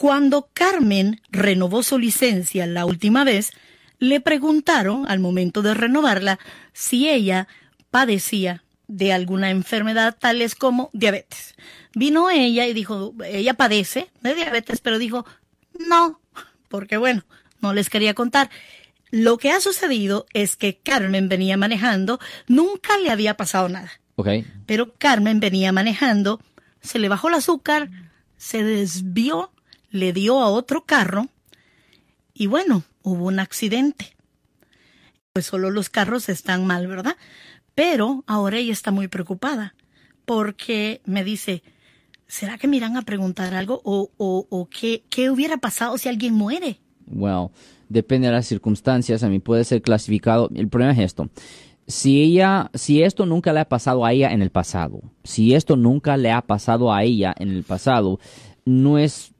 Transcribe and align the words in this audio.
Cuando 0.00 0.48
Carmen 0.54 1.20
renovó 1.28 1.82
su 1.82 1.98
licencia 1.98 2.66
la 2.66 2.86
última 2.86 3.22
vez, 3.22 3.50
le 3.98 4.22
preguntaron 4.22 5.06
al 5.06 5.20
momento 5.20 5.60
de 5.60 5.74
renovarla 5.74 6.38
si 6.72 7.10
ella 7.10 7.48
padecía 7.90 8.64
de 8.88 9.12
alguna 9.12 9.50
enfermedad 9.50 10.16
tales 10.18 10.54
como 10.54 10.88
diabetes. 10.94 11.54
Vino 11.94 12.30
ella 12.30 12.66
y 12.66 12.72
dijo, 12.72 13.12
ella 13.26 13.52
padece 13.52 14.08
de 14.22 14.34
diabetes, 14.34 14.80
pero 14.80 14.98
dijo, 14.98 15.26
no, 15.78 16.18
porque 16.70 16.96
bueno, 16.96 17.22
no 17.60 17.74
les 17.74 17.90
quería 17.90 18.14
contar. 18.14 18.48
Lo 19.10 19.36
que 19.36 19.50
ha 19.50 19.60
sucedido 19.60 20.24
es 20.32 20.56
que 20.56 20.78
Carmen 20.78 21.28
venía 21.28 21.58
manejando, 21.58 22.20
nunca 22.48 22.96
le 22.96 23.10
había 23.10 23.36
pasado 23.36 23.68
nada. 23.68 23.90
Okay. 24.16 24.46
Pero 24.64 24.94
Carmen 24.94 25.40
venía 25.40 25.72
manejando, 25.72 26.40
se 26.80 26.98
le 26.98 27.10
bajó 27.10 27.28
el 27.28 27.34
azúcar, 27.34 27.90
se 28.38 28.64
desvió, 28.64 29.52
le 29.90 30.12
dio 30.12 30.40
a 30.40 30.48
otro 30.48 30.84
carro 30.84 31.28
y 32.32 32.46
bueno, 32.46 32.84
hubo 33.02 33.26
un 33.26 33.40
accidente. 33.40 34.16
Pues 35.32 35.46
solo 35.46 35.70
los 35.70 35.90
carros 35.90 36.28
están 36.28 36.66
mal, 36.66 36.86
¿verdad? 36.86 37.16
Pero 37.74 38.24
ahora 38.26 38.58
ella 38.58 38.72
está 38.72 38.90
muy 38.90 39.08
preocupada 39.08 39.74
porque 40.24 41.00
me 41.04 41.24
dice, 41.24 41.62
¿será 42.26 42.58
que 42.58 42.68
me 42.68 42.76
irán 42.76 42.96
a 42.96 43.02
preguntar 43.02 43.54
algo 43.54 43.80
o, 43.84 44.10
o, 44.16 44.46
o 44.48 44.68
qué, 44.68 45.04
qué 45.10 45.30
hubiera 45.30 45.58
pasado 45.58 45.98
si 45.98 46.08
alguien 46.08 46.34
muere? 46.34 46.80
Well, 47.06 47.48
depende 47.88 48.28
de 48.28 48.34
las 48.34 48.46
circunstancias, 48.46 49.22
a 49.22 49.28
mí 49.28 49.40
puede 49.40 49.64
ser 49.64 49.82
clasificado. 49.82 50.48
El 50.54 50.68
problema 50.68 50.92
es 50.92 51.00
esto. 51.00 51.28
Si 51.86 52.22
ella, 52.22 52.70
si 52.74 53.02
esto 53.02 53.26
nunca 53.26 53.52
le 53.52 53.60
ha 53.60 53.68
pasado 53.68 54.04
a 54.04 54.12
ella 54.12 54.30
en 54.30 54.42
el 54.42 54.50
pasado, 54.50 55.02
si 55.24 55.54
esto 55.54 55.76
nunca 55.76 56.16
le 56.16 56.30
ha 56.30 56.42
pasado 56.42 56.92
a 56.92 57.02
ella 57.02 57.34
en 57.36 57.50
el 57.50 57.64
pasado, 57.64 58.20
no 58.64 58.98
es, 58.98 59.32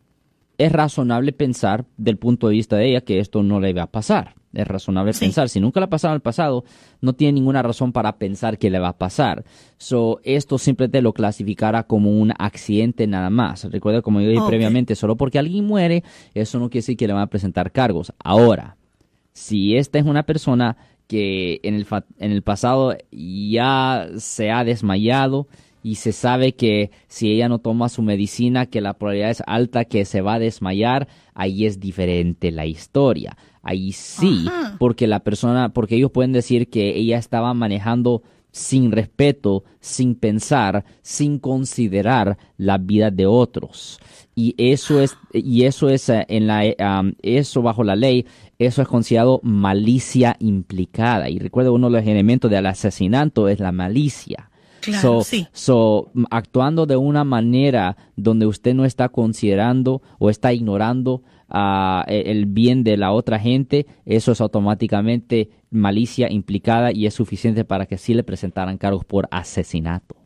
es 0.61 0.73
razonable 0.73 1.33
pensar 1.33 1.87
del 1.97 2.19
punto 2.19 2.49
de 2.49 2.55
vista 2.55 2.77
de 2.77 2.91
ella 2.91 3.01
que 3.01 3.19
esto 3.19 3.43
no 3.43 3.61
le 3.61 3.73
va 3.73 3.83
a 3.85 3.91
pasar. 3.91 4.35
Es 4.53 4.67
razonable 4.67 5.13
Sí. 5.13 5.21
pensar. 5.27 5.49
Si 5.49 5.61
nunca 5.61 5.81
le 5.81 5.85
ha 5.85 5.91
pasado 5.91 6.13
en 6.13 6.17
el 6.17 6.21
pasado, 6.23 6.65
no 7.01 7.13
tiene 7.13 7.33
ninguna 7.35 7.63
razón 7.63 7.93
para 7.93 8.19
pensar 8.19 8.59
que 8.59 8.69
le 8.69 8.79
va 8.81 8.89
a 8.89 8.99
pasar. 8.99 9.45
So, 9.79 10.21
esto 10.25 10.59
siempre 10.59 10.89
te 10.89 11.03
lo 11.03 11.13
clasificará 11.13 11.85
como 11.85 12.11
un 12.11 12.33
accidente 12.37 13.07
nada 13.07 13.31
más. 13.31 13.65
Recuerda, 13.71 14.03
como 14.03 14.21
yo 14.21 14.29
dije 14.29 14.43
previamente, 14.47 14.97
solo 14.97 15.17
porque 15.17 15.39
alguien 15.39 15.65
muere, 15.67 16.03
eso 16.35 16.59
no 16.59 16.69
quiere 16.69 16.83
decir 16.83 16.97
que 16.97 17.07
le 17.07 17.13
van 17.13 17.23
a 17.23 17.27
presentar 17.29 17.71
cargos. 17.73 18.13
Ahora, 18.23 18.77
si 19.33 19.77
esta 19.77 19.99
es 19.99 20.05
una 20.05 20.25
persona 20.25 20.77
que 21.07 21.61
en 21.63 21.75
el, 21.75 21.85
fa- 21.87 22.05
en 22.19 22.33
el 22.33 22.43
pasado 22.43 22.97
ya 23.13 24.09
se 24.17 24.51
ha 24.51 24.65
desmayado 24.65 25.47
y 25.83 25.97
se 25.97 26.13
sabe 26.13 26.53
que 26.53 26.91
si 27.09 27.31
ella 27.33 27.49
no 27.49 27.59
toma 27.59 27.89
su 27.89 28.03
medicina, 28.03 28.67
que 28.67 28.81
la 28.81 28.95
probabilidad 28.95 29.31
es 29.31 29.43
alta 29.47 29.85
que 29.85 30.05
se 30.05 30.21
va 30.21 30.35
a 30.35 30.39
desmayar, 30.39 31.09
ahí 31.35 31.67
es 31.67 31.81
diferente 31.81 32.51
la 32.51 32.67
historia. 32.67 33.37
Ahí 33.63 33.93
sí, 33.93 34.47
Ajá. 34.49 34.77
porque 34.79 35.07
la 35.07 35.21
persona, 35.21 35.71
porque 35.71 35.97
ellos 35.97 36.11
pueden 36.11 36.33
decir 36.33 36.69
que 36.69 36.97
ella 36.97 37.19
estaba 37.19 37.53
manejando 37.55 38.23
sin 38.53 38.91
respeto, 38.91 39.65
sin 39.81 40.15
pensar, 40.15 40.85
sin 41.03 41.39
considerar 41.39 42.39
la 42.57 42.79
vida 42.79 43.11
de 43.11 43.27
otros. 43.27 44.01
Y 44.35 44.55
eso 44.59 45.01
es, 45.01 45.17
y 45.33 45.65
eso 45.65 45.89
es 45.89 46.09
eh, 46.09 46.25
en 46.29 46.47
la, 46.47 46.65
eh, 46.65 46.77
um, 46.79 47.13
eso 47.23 47.63
bajo 47.63 47.85
la 47.85 47.97
ley, 47.97 48.27
eso 48.59 48.83
es 48.83 48.89
considerado 48.89 49.41
malicia 49.43 50.37
implicada. 50.41 51.29
Y 51.29 51.39
recuerda, 51.39 51.71
uno 51.71 51.91
de 51.91 51.99
los 51.99 52.09
elementos 52.09 52.51
del 52.51 52.67
asesinato 52.67 53.49
es 53.49 53.61
la 53.61 53.73
malicia. 53.73 54.50
Claro, 54.81 55.01
So- 55.21 55.25
sí. 55.25 55.47
So, 55.53 56.11
actuando 56.31 56.87
de 56.87 56.97
una 56.97 57.25
manera 57.25 57.97
donde 58.17 58.47
usted 58.47 58.75
no 58.75 58.85
está 58.85 59.09
considerando 59.09 60.03
o 60.19 60.31
está 60.31 60.53
ignorando 60.53 61.23
ah, 61.49 62.05
e- 62.07 62.25
el 62.31 62.47
bien 62.47 62.85
de 62.85 62.97
la 62.97 63.13
otra 63.13 63.39
gente, 63.39 63.87
eso 64.07 64.33
es 64.33 64.41
automáticamente 64.41 65.51
malicia 65.71 66.31
implicada 66.31 66.93
y 66.93 67.07
es 67.07 67.15
suficiente 67.15 67.65
para 67.65 67.87
que 67.87 67.99
sí 67.99 68.15
le 68.15 68.23
presentaran 68.23 68.79
cargos 68.79 69.05
por 69.05 69.29
asesinato. 69.31 70.17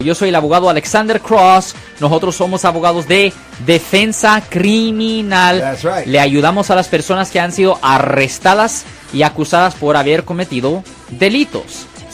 Yo 0.00 0.14
soy 0.14 0.28
el 0.28 0.34
abogado 0.34 0.68
Alexander 0.68 1.20
Cross. 1.22 1.74
Nosotros 2.02 2.34
somos 2.36 2.66
abogados 2.66 3.08
de 3.08 3.32
defensa 3.64 4.42
criminal. 4.48 5.58
That's 5.60 5.82
right. 5.84 6.06
Le 6.06 6.20
ayudamos 6.20 6.70
a 6.70 6.74
las 6.74 6.88
personas 6.88 7.30
que 7.30 7.40
han 7.40 7.52
sido 7.52 7.78
arrestadas 7.80 8.84
y 9.14 9.22
acusadas 9.22 9.74
por 9.74 9.96
haber 9.96 10.24
cometido 10.24 10.84
delitos. 11.18 11.86